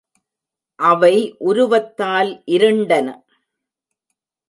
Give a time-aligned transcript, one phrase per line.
[0.79, 1.15] அவை
[1.39, 3.07] உருவத்தால் இருண்டன.